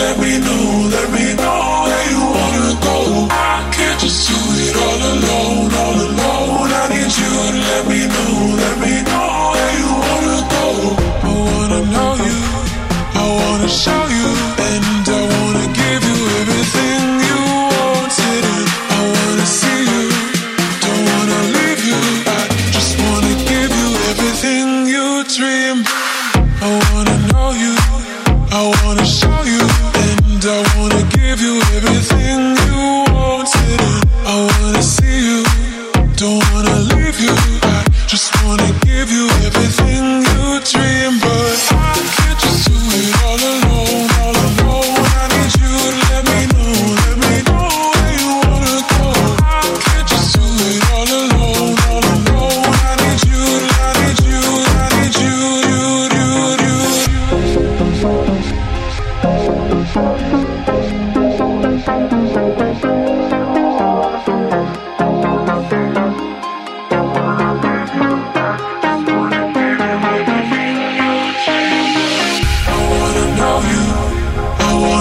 let 0.00 0.18
me 0.18 0.32
know, 0.46 0.88
let 0.96 1.08
me 1.16 1.26
know 1.40 1.62
that 1.90 2.04
you 2.12 2.22
wanna 2.36 2.72
go. 2.86 2.96
I 3.30 3.70
can't 3.76 4.00
just 4.00 4.28
do 4.28 4.38
it 4.64 4.76
all 4.84 5.00
alone. 5.12 5.79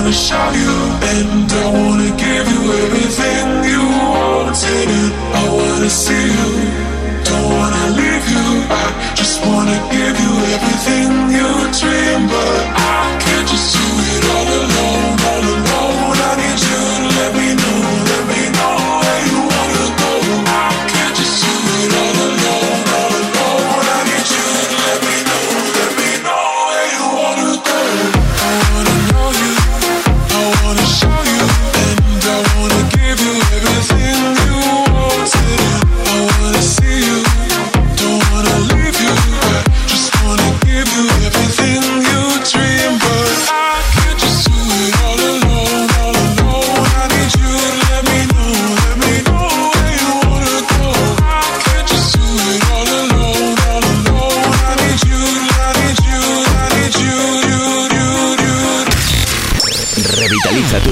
the 0.09 0.15
show. 0.15 0.48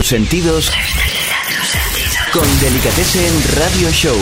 Tus 0.08 0.10
sentidos 0.10 0.72
con 2.32 2.44
Delicatessen 2.62 3.60
Radio 3.60 3.90
Show. 3.92 4.16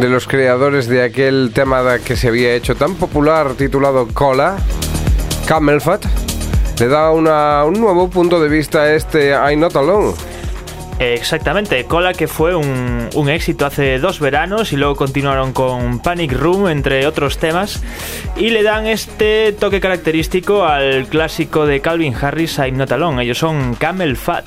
de 0.00 0.08
los 0.08 0.26
creadores 0.26 0.86
de 0.88 1.02
aquel 1.02 1.50
tema 1.54 1.98
que 1.98 2.16
se 2.16 2.28
había 2.28 2.54
hecho 2.54 2.74
tan 2.74 2.94
popular 2.94 3.54
titulado 3.54 4.08
Cola, 4.08 4.58
Camelfat, 5.46 6.04
le 6.78 6.88
da 6.88 7.10
una, 7.10 7.64
un 7.64 7.80
nuevo 7.80 8.08
punto 8.08 8.40
de 8.40 8.48
vista 8.48 8.82
a 8.82 8.94
este 8.94 9.30
I'm 9.30 9.60
Not 9.60 9.74
Alone. 9.76 10.14
Exactamente, 10.98 11.84
Cola 11.84 12.14
que 12.14 12.26
fue 12.26 12.54
un, 12.54 13.10
un, 13.14 13.28
éxito 13.28 13.66
hace 13.66 13.98
dos 13.98 14.18
veranos 14.18 14.72
y 14.72 14.76
luego 14.76 14.96
continuaron 14.96 15.52
con 15.52 15.98
Panic 15.98 16.32
Room, 16.32 16.68
entre 16.68 17.06
otros 17.06 17.36
temas, 17.36 17.82
y 18.36 18.50
le 18.50 18.62
dan 18.62 18.86
este 18.86 19.52
toque 19.52 19.80
característico 19.80 20.64
al 20.64 21.06
clásico 21.06 21.66
de 21.66 21.80
Calvin 21.80 22.14
Harris, 22.14 22.58
I'm 22.58 22.76
Not 22.76 22.92
Alone. 22.92 23.22
Ellos 23.22 23.38
son 23.38 23.74
Camel 23.74 24.16
Fat. 24.16 24.44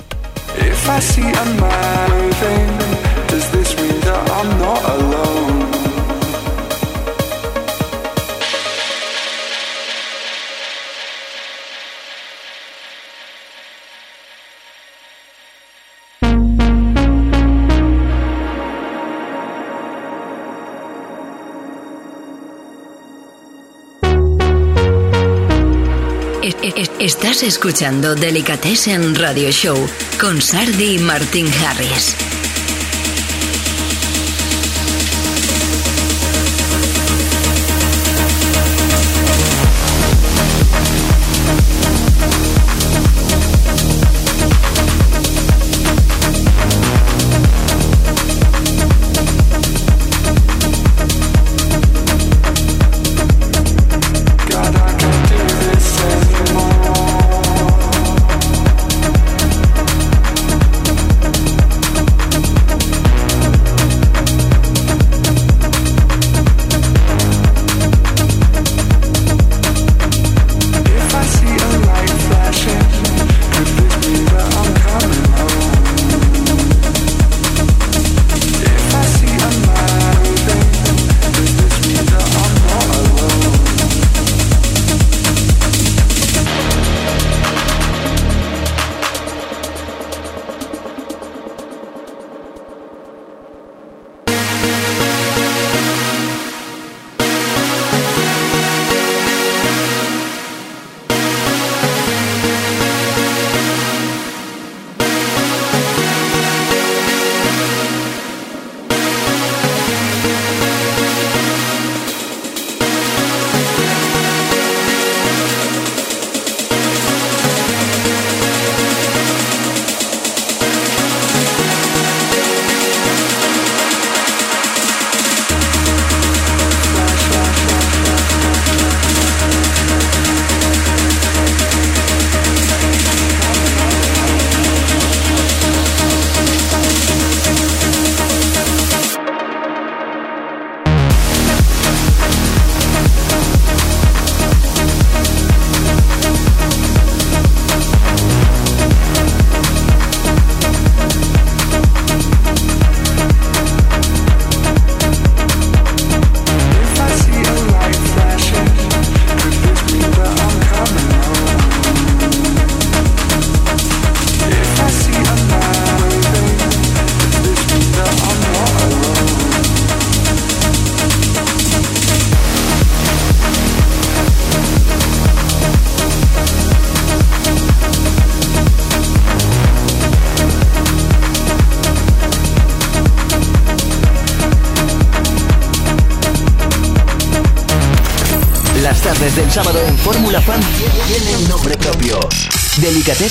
Estás 27.00 27.42
escuchando 27.42 28.14
Delicatessen 28.14 29.14
Radio 29.14 29.50
Show 29.50 29.88
con 30.20 30.42
Sardi 30.42 30.96
y 30.96 30.98
Martin 30.98 31.46
Harris. 31.64 32.29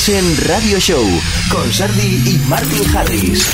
En 0.10 0.38
Radio 0.48 0.78
Show 0.80 1.04
con 1.50 1.72
Sardi 1.72 2.22
y 2.26 2.38
Martin 2.50 2.98
Harris. 2.98 3.48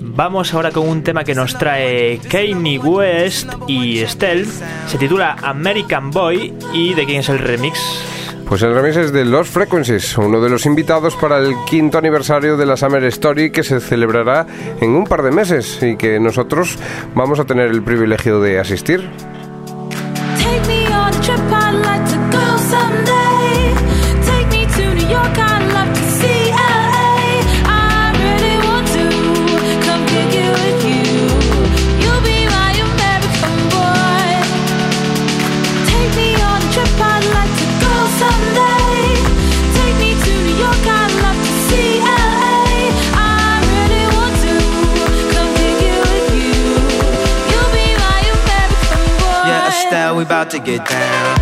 Vamos 0.00 0.54
ahora 0.54 0.70
con 0.70 0.88
un 0.88 1.02
tema 1.02 1.24
que 1.24 1.34
nos 1.34 1.58
trae 1.58 2.18
Kanye 2.18 2.78
West 2.78 3.50
y 3.66 3.98
Estelle. 3.98 4.46
Se 4.86 4.98
titula 4.98 5.36
American 5.42 6.12
Boy 6.12 6.54
y 6.72 6.94
de 6.94 7.06
quién 7.06 7.20
es 7.20 7.28
el 7.28 7.38
remix. 7.38 8.09
Pues 8.50 8.62
el 8.62 8.74
remix 8.74 8.96
es 8.96 9.12
de 9.12 9.24
Lost 9.24 9.52
Frequencies, 9.54 10.18
uno 10.18 10.40
de 10.40 10.50
los 10.50 10.66
invitados 10.66 11.14
para 11.14 11.38
el 11.38 11.54
quinto 11.68 11.98
aniversario 11.98 12.56
de 12.56 12.66
la 12.66 12.76
Summer 12.76 13.04
Story 13.04 13.52
que 13.52 13.62
se 13.62 13.78
celebrará 13.78 14.44
en 14.80 14.90
un 14.90 15.04
par 15.04 15.22
de 15.22 15.30
meses 15.30 15.80
y 15.80 15.94
que 15.94 16.18
nosotros 16.18 16.76
vamos 17.14 17.38
a 17.38 17.44
tener 17.44 17.70
el 17.70 17.84
privilegio 17.84 18.40
de 18.40 18.58
asistir. 18.58 19.08
Get 50.64 50.86
down. 50.88 51.39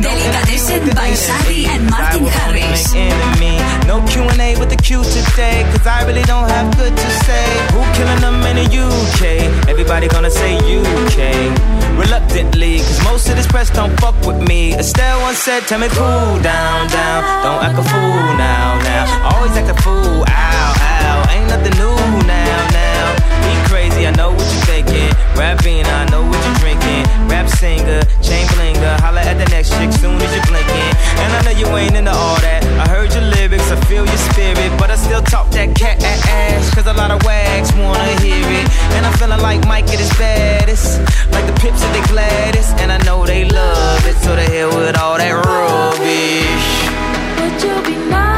Delicatessen 0.00 0.94
by 0.94 1.10
and 1.74 1.90
Martin 1.90 2.26
Harris. 2.26 2.94
No 3.86 4.04
Q&A 4.06 4.56
with 4.58 4.70
the 4.70 4.76
Q 4.76 5.02
today, 5.02 5.64
cause 5.72 5.86
I 5.86 6.06
really 6.06 6.22
don't 6.22 6.48
have 6.48 6.76
good 6.76 6.94
to 6.94 7.10
say. 7.26 7.46
Who 7.72 7.80
killing 7.96 8.20
them 8.20 8.38
in 8.46 8.56
the 8.62 8.66
UK? 8.68 9.68
Everybody 9.68 10.08
gonna 10.08 10.30
say 10.30 10.54
UK. 10.56 11.18
Reluctantly, 11.98 12.78
cause 12.78 13.02
most 13.02 13.28
of 13.28 13.36
this 13.36 13.46
press 13.46 13.70
don't 13.70 13.98
fuck 13.98 14.14
with 14.26 14.40
me. 14.46 14.74
Estelle 14.74 15.20
once 15.20 15.38
said, 15.38 15.62
tell 15.66 15.80
me 15.80 15.88
cool 15.88 16.38
down, 16.42 16.86
down. 16.88 17.22
Don't 17.42 17.62
act 17.64 17.78
a 17.78 17.82
fool 17.82 18.22
now, 18.38 18.78
now. 18.82 19.34
Always 19.34 19.56
act 19.56 19.68
a 19.68 19.82
fool, 19.82 20.24
ow, 20.28 20.74
ow. 20.78 21.32
Ain't 21.32 21.48
nothing 21.48 21.76
new 21.76 21.96
now, 22.26 22.68
now. 22.70 23.37
Be 23.48 23.56
crazy, 23.64 24.06
I 24.06 24.12
know 24.12 24.30
what 24.36 24.44
you're 24.44 24.68
thinking. 24.68 25.08
Rapping, 25.32 25.86
I 25.86 26.04
know 26.12 26.20
what 26.20 26.36
you're 26.44 26.60
drinking. 26.60 27.08
Rap 27.32 27.48
singer, 27.48 28.04
chain 28.20 28.44
blinger. 28.52 29.00
Holla 29.00 29.24
at 29.24 29.40
the 29.40 29.48
next 29.48 29.72
chick 29.72 29.90
soon 29.92 30.20
as 30.20 30.30
you're 30.36 30.44
blinking. 30.44 30.92
And 31.24 31.32
I 31.32 31.40
know 31.46 31.54
you 31.56 31.64
ain't 31.72 31.96
into 31.96 32.12
all 32.12 32.36
that. 32.44 32.60
I 32.76 32.84
heard 32.92 33.08
your 33.14 33.24
lyrics, 33.24 33.70
I 33.72 33.80
feel 33.88 34.04
your 34.04 34.22
spirit. 34.28 34.70
But 34.78 34.90
I 34.90 34.96
still 34.96 35.22
talk 35.22 35.48
that 35.56 35.74
cat 35.74 35.96
ass. 36.04 36.74
Cause 36.74 36.86
a 36.86 36.92
lot 36.92 37.10
of 37.10 37.24
wags 37.24 37.72
wanna 37.72 38.20
hear 38.20 38.44
it. 38.60 38.68
And 38.92 39.06
I'm 39.06 39.14
feeling 39.16 39.40
like 39.40 39.66
Mike 39.66 39.88
at 39.88 39.98
his 39.98 40.12
baddest. 40.20 41.00
Like 41.32 41.46
the 41.48 41.56
pips 41.56 41.80
at 41.82 41.92
the 41.96 42.04
Gladys. 42.12 42.68
And 42.82 42.92
I 42.92 42.98
know 43.08 43.24
they 43.24 43.44
love 43.48 44.04
it. 44.06 44.16
So 44.24 44.36
the 44.36 44.44
hell 44.44 44.76
with 44.76 44.98
all 44.98 45.16
that 45.16 45.32
rubbish. 45.32 46.68
Would 47.40 47.56
you 47.64 47.76
be 47.88 47.96
my 48.12 48.37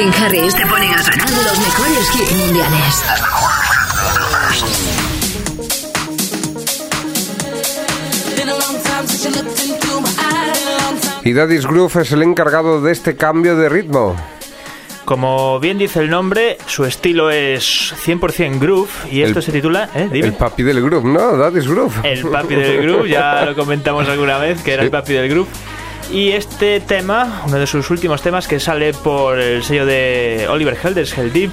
Martin 0.00 0.24
Harris 0.24 0.54
te 0.54 0.64
ponen 0.66 0.94
a 0.94 1.02
sonar 1.02 1.30
los 1.30 1.58
mejores 1.58 2.14
hits 2.14 2.32
mundiales. 2.32 3.04
Y 11.24 11.32
Daddy's 11.34 11.66
Groove 11.66 12.00
es 12.02 12.12
el 12.12 12.22
encargado 12.22 12.80
de 12.80 12.92
este 12.92 13.16
cambio 13.16 13.56
de 13.56 13.68
ritmo. 13.68 14.16
Como 15.04 15.58
bien 15.60 15.76
dice 15.76 16.00
el 16.00 16.08
nombre, 16.08 16.56
su 16.66 16.84
estilo 16.84 17.30
es 17.30 17.92
100% 18.06 18.58
groove 18.60 18.88
y 19.10 19.22
esto 19.22 19.40
El- 19.40 19.44
se 19.44 19.52
titula... 19.52 19.90
¿eh? 19.94 20.08
Dime. 20.10 20.28
El 20.28 20.34
papi 20.34 20.62
del 20.62 20.80
groove, 20.82 21.04
¿no? 21.08 21.36
Daddy's 21.36 21.66
Groove. 21.66 21.92
El 22.04 22.22
papi 22.28 22.54
del 22.54 22.82
groove, 22.82 23.08
ya 23.08 23.44
lo 23.44 23.54
comentamos 23.56 24.08
alguna 24.08 24.38
vez, 24.38 24.62
que 24.62 24.72
era 24.74 24.82
Sí. 24.82 24.86
el 24.86 24.90
papi 24.92 25.12
del 25.14 25.28
groove. 25.28 25.48
Y 26.12 26.30
este 26.32 26.80
tema, 26.80 27.44
uno 27.46 27.58
de 27.58 27.66
sus 27.66 27.88
últimos 27.90 28.20
temas, 28.20 28.48
que 28.48 28.58
sale 28.58 28.92
por 28.92 29.38
el 29.38 29.62
sello 29.62 29.86
de 29.86 30.46
Oliver 30.50 30.76
Helders, 30.82 31.16
Hell 31.16 31.32
Deep, 31.32 31.52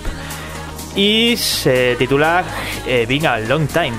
y 0.96 1.38
se 1.38 1.96
titula 1.96 2.44
eh, 2.88 3.06
Being 3.08 3.28
a 3.28 3.40
Long 3.40 3.68
Time. 3.68 3.94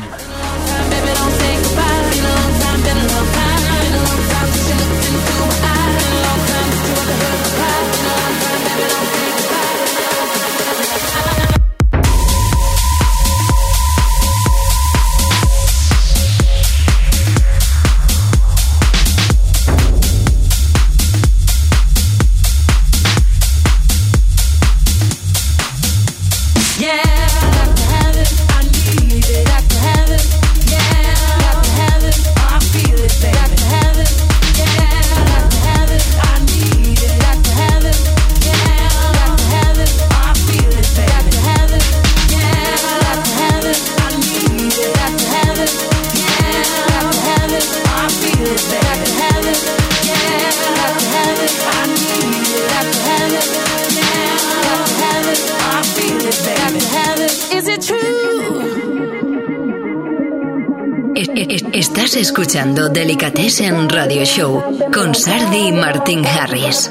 Delicatessen 62.66 63.88
Radio 63.88 64.24
Show 64.24 64.60
con 64.92 65.14
Sardi 65.14 65.68
y 65.68 65.72
Martin 65.72 66.26
Harris. 66.26 66.90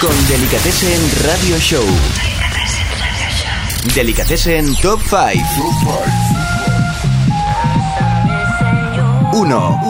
con 0.00 0.28
Delicatessen 0.28 1.00
Radio 1.24 1.56
Show. 1.58 1.84
Delicatessen 3.94 4.74
Top 4.82 4.98
5. 5.08 5.40
1. 9.34 9.80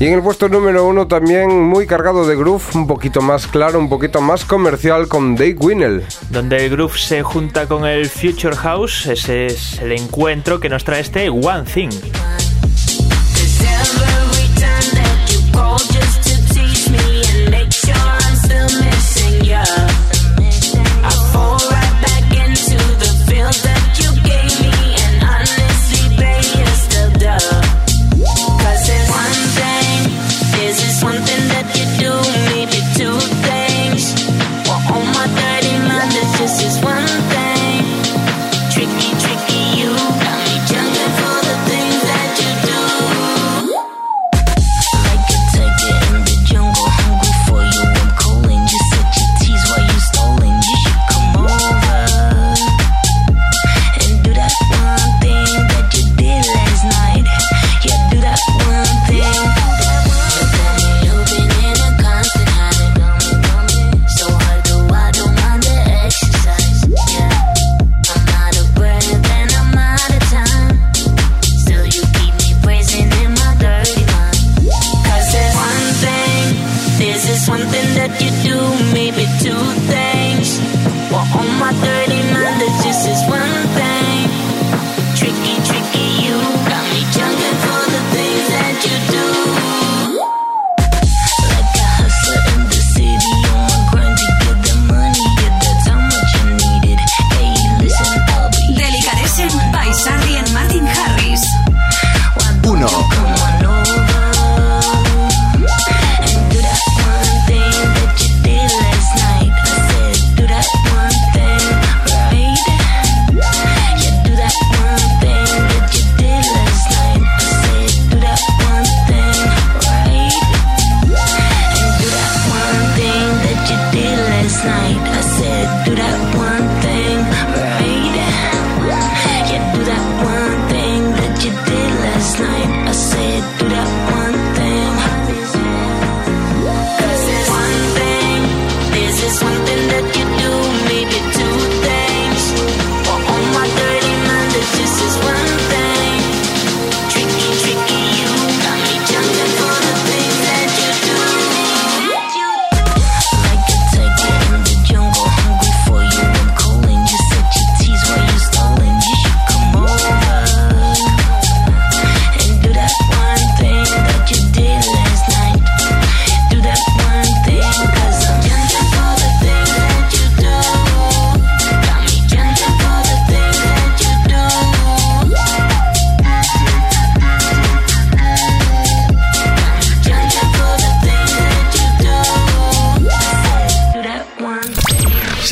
Y 0.00 0.06
en 0.06 0.14
el 0.14 0.22
puesto 0.22 0.48
número 0.48 0.84
uno 0.84 1.06
también 1.06 1.62
muy 1.62 1.86
cargado 1.86 2.26
de 2.26 2.34
groove, 2.34 2.64
un 2.74 2.88
poquito 2.88 3.20
más 3.22 3.46
claro, 3.46 3.78
un 3.78 3.88
poquito 3.88 4.20
más 4.20 4.44
comercial 4.44 5.06
con 5.06 5.36
Dave 5.36 5.54
Winnell. 5.60 6.04
Donde 6.30 6.64
el 6.64 6.70
groove 6.70 6.98
se 6.98 7.22
junta 7.22 7.68
con 7.68 7.86
el 7.86 8.08
Future 8.08 8.56
House, 8.56 9.06
ese 9.06 9.46
es 9.46 9.78
el 9.78 9.92
encuentro 9.92 10.58
que 10.58 10.68
nos 10.68 10.82
trae 10.82 11.02
este 11.02 11.30
One 11.30 11.62
Thing. 11.72 11.90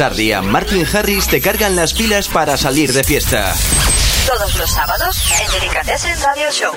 Sardia, 0.00 0.40
Martin 0.40 0.86
Harris 0.90 1.28
te 1.28 1.42
cargan 1.42 1.76
las 1.76 1.92
pilas 1.92 2.26
para 2.26 2.56
salir 2.56 2.90
de 2.94 3.04
fiesta. 3.04 3.52
Todos 4.26 4.58
los 4.58 4.70
sábados 4.70 5.30
en 5.30 5.60
Delicatessen 5.60 6.16
Radio 6.24 6.50
Show. 6.50 6.72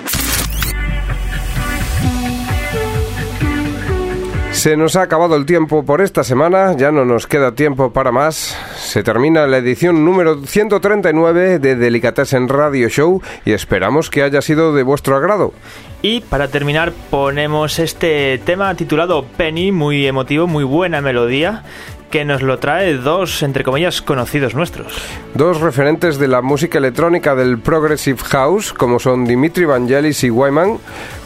Se 4.52 4.76
nos 4.76 4.98
ha 4.98 5.04
acabado 5.04 5.38
el 5.38 5.46
tiempo 5.46 5.86
por 5.86 6.02
esta 6.02 6.26
semana, 6.26 6.76
ya 6.76 6.92
no 6.92 7.06
nos 7.06 7.26
queda 7.26 7.56
tiempo 7.56 7.94
para 7.94 8.12
más. 8.12 8.58
Se 8.76 9.04
termina 9.04 9.48
la 9.48 9.60
edición 9.60 10.04
número 10.04 10.46
139 10.46 11.60
de 11.60 11.76
Delicatessen 11.78 12.50
Radio 12.50 12.90
Show 12.90 13.22
y 13.46 13.54
esperamos 13.54 14.10
que 14.10 14.24
haya 14.24 14.42
sido 14.42 14.76
de 14.76 14.84
vuestro 14.84 15.16
agrado. 15.16 15.54
Y 16.02 16.20
para 16.20 16.50
terminar 16.50 16.92
ponemos 17.10 17.80
este 17.80 18.38
tema 18.40 18.76
titulado 18.76 19.24
Penny, 19.24 19.72
muy 19.72 20.06
emotivo, 20.06 20.46
muy 20.46 20.66
buena 20.66 21.00
melodía, 21.00 21.64
que 22.14 22.26
nos 22.26 22.44
lo 22.44 22.60
trae 22.60 22.94
dos, 22.94 23.42
entre 23.42 23.64
comillas, 23.64 24.04
conocidos 24.04 24.54
nuestros. 24.54 24.94
Dos 25.34 25.62
referentes 25.62 26.20
de 26.20 26.28
la 26.28 26.44
música 26.44 26.78
electrónica 26.78 27.34
del 27.34 27.58
Progressive 27.58 28.20
House, 28.26 28.72
como 28.72 29.00
son 29.00 29.26
Dimitri 29.26 29.66
Vangelis 29.66 30.24
y 30.24 30.30
Wyman, 30.30 30.78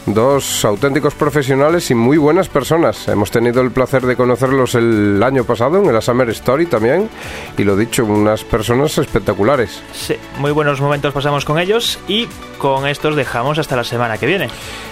dos 0.07 0.63
auténticos 0.65 1.13
profesionales 1.13 1.91
y 1.91 1.95
muy 1.95 2.17
buenas 2.17 2.47
personas. 2.47 3.07
Hemos 3.07 3.29
tenido 3.31 3.61
el 3.61 3.71
placer 3.71 4.05
de 4.05 4.15
conocerlos 4.15 4.75
el 4.75 5.21
año 5.21 5.43
pasado 5.43 5.83
en 5.83 5.93
la 5.93 6.01
Summer 6.01 6.29
Story 6.29 6.65
también 6.65 7.09
y 7.57 7.63
lo 7.63 7.75
dicho, 7.75 8.05
unas 8.05 8.43
personas 8.43 8.97
espectaculares. 8.97 9.81
Sí, 9.93 10.15
muy 10.39 10.51
buenos 10.51 10.81
momentos 10.81 11.13
pasamos 11.13 11.45
con 11.45 11.59
ellos 11.59 11.99
y 12.07 12.27
con 12.57 12.87
estos 12.87 13.15
dejamos 13.15 13.59
hasta 13.59 13.75
la 13.75 13.83
semana 13.83 14.17
que 14.17 14.25
viene. 14.25 14.49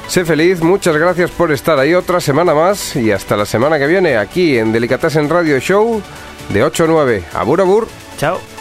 Sé 0.07 0.25
feliz, 0.25 0.61
muchas 0.61 0.95
gracias 0.97 1.31
por 1.31 1.51
estar 1.51 1.79
ahí 1.79 1.93
otra 1.93 2.19
semana 2.19 2.53
más 2.53 2.95
y 2.95 3.11
hasta 3.11 3.37
la 3.37 3.45
semana 3.45 3.79
que 3.79 3.87
viene 3.87 4.17
aquí 4.17 4.57
en 4.57 4.71
Delicatessen 4.71 5.29
Radio 5.29 5.59
Show 5.59 6.01
de 6.49 6.63
8 6.63 6.83
a 6.83 6.87
9. 6.87 7.23
Abur, 7.33 7.61
abur. 7.61 7.87
Chao. 8.17 8.54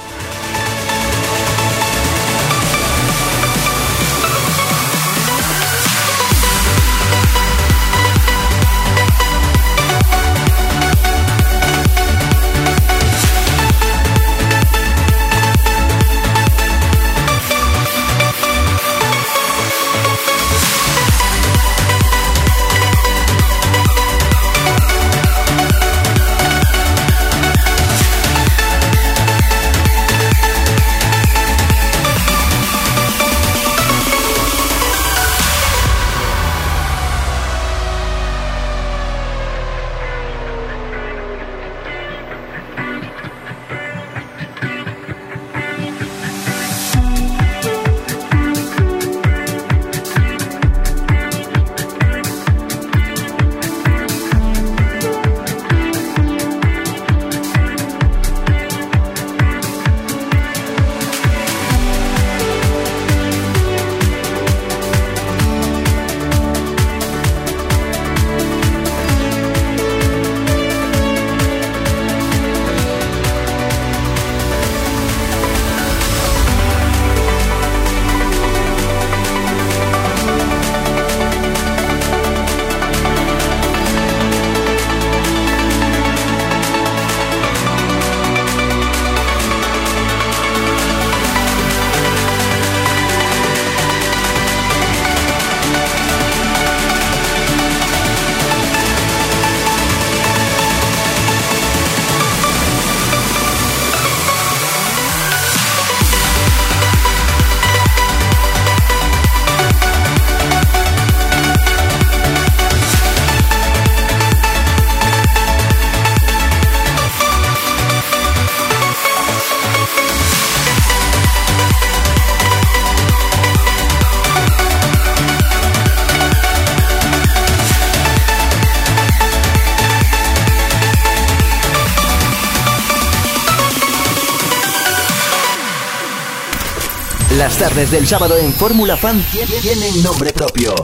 Tardes 137.85 137.91
del 137.91 138.07
sábado 138.07 138.37
en 138.39 138.53
Fórmula 138.53 138.97
Fan 138.97 139.23
tie- 139.33 139.61
tienen 139.61 140.03
nombre 140.03 140.33
propio. 140.33 140.75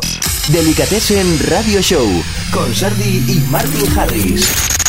Delicatessen 0.48 1.38
Radio 1.48 1.80
Show 1.80 2.06
con 2.52 2.74
Sardi 2.74 3.24
y 3.28 3.40
Martin 3.50 3.98
Harris. 3.98 4.79